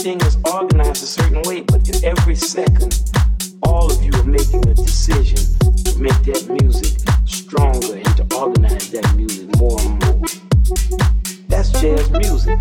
everything 0.00 0.26
is 0.26 0.38
organized 0.50 1.02
a 1.02 1.06
certain 1.06 1.42
way, 1.42 1.60
but 1.60 1.86
in 1.86 2.04
every 2.06 2.34
second, 2.34 3.12
all 3.64 3.92
of 3.92 4.02
you 4.02 4.10
are 4.14 4.24
making 4.24 4.66
a 4.66 4.72
decision 4.72 5.36
to 5.84 5.98
make 5.98 6.16
that 6.22 6.48
music 6.62 6.98
stronger 7.26 7.96
and 7.96 8.16
to 8.16 8.24
organize 8.34 8.90
that 8.92 9.14
music 9.14 9.54
more 9.58 9.78
and 9.78 10.02
more. 10.06 10.22
That's 11.48 11.70
jazz 11.82 12.10
music. 12.12 12.58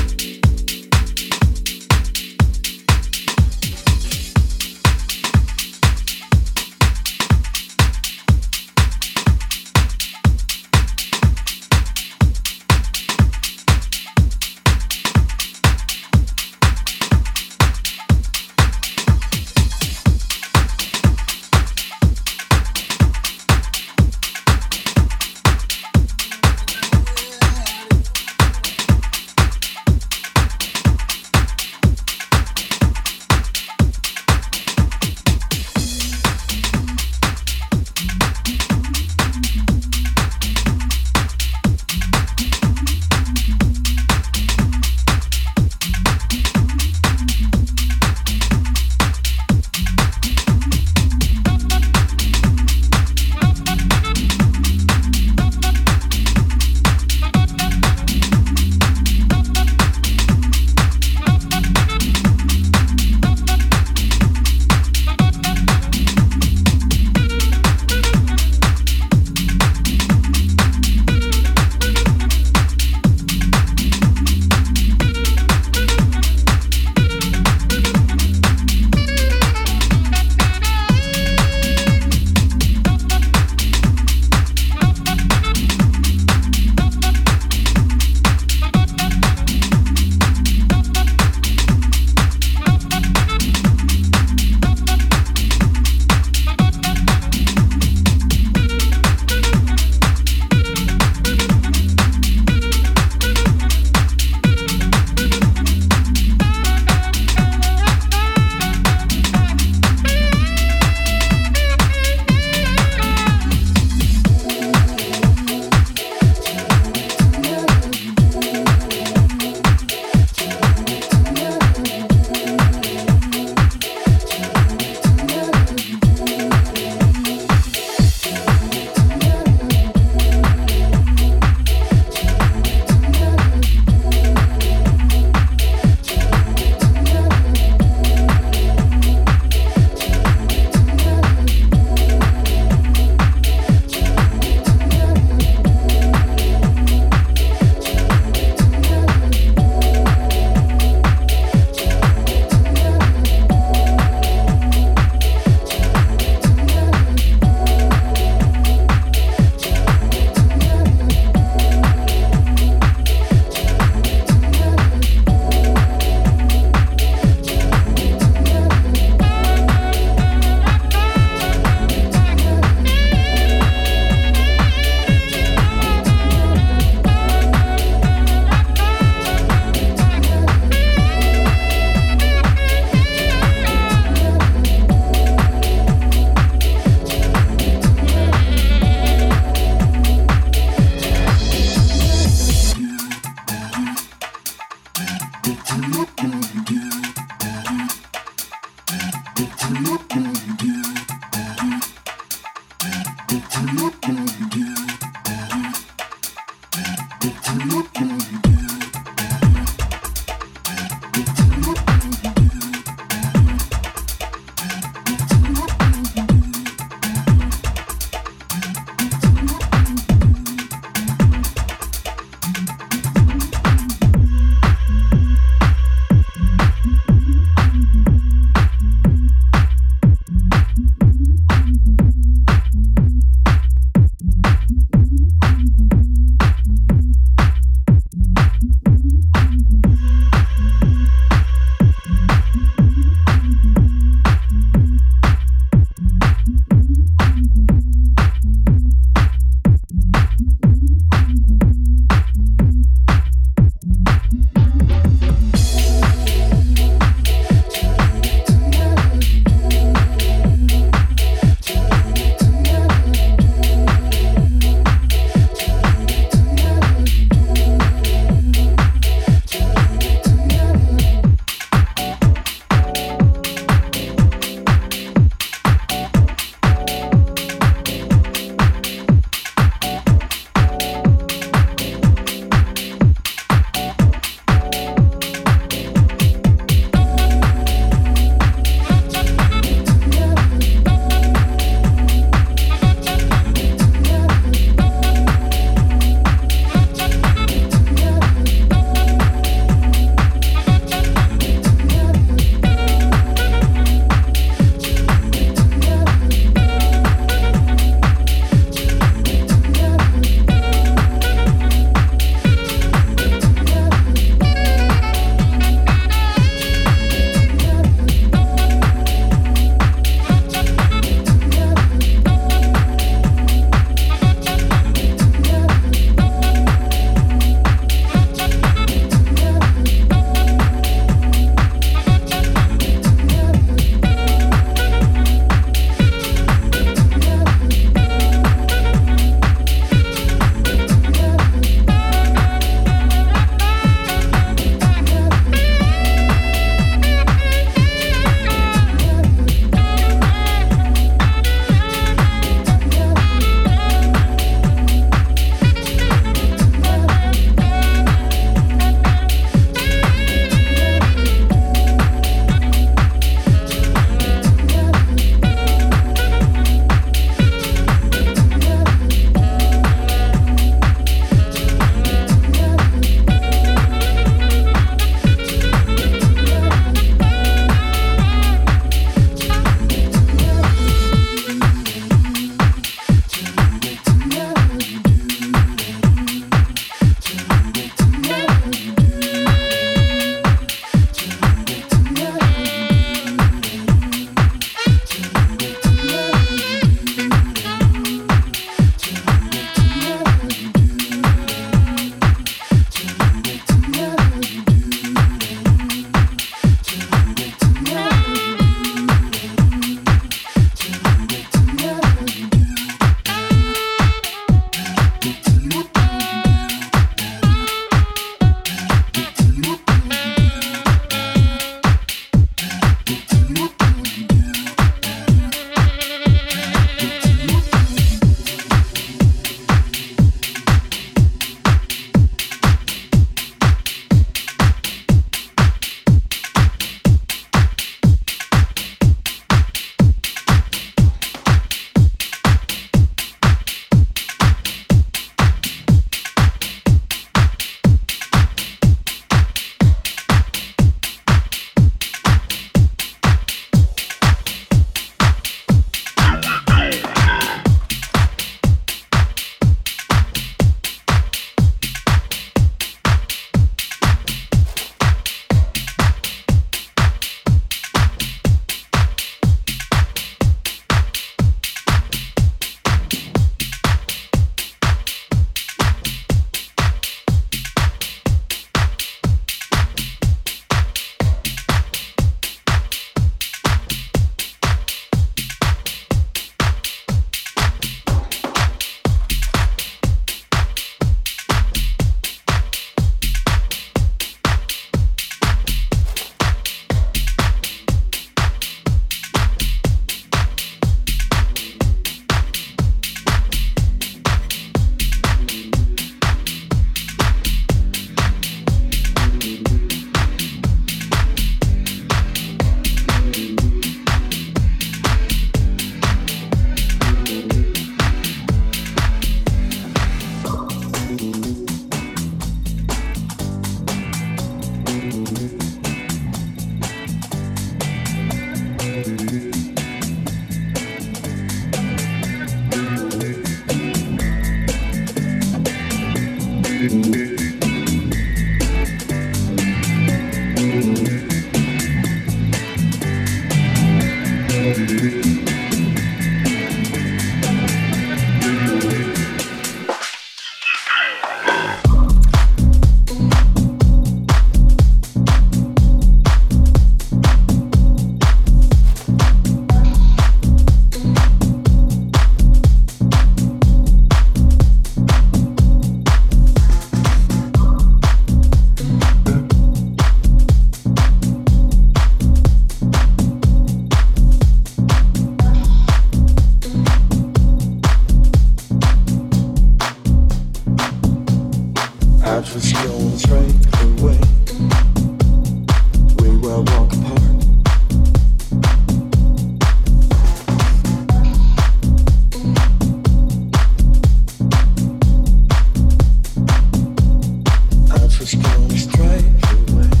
Straight 598.77 599.25
away. 599.69 600.00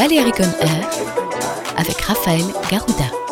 Valérie 0.00 0.32
Air 0.62 0.88
avec 1.76 2.00
Raphaël 2.00 2.40
Garouda. 2.70 3.29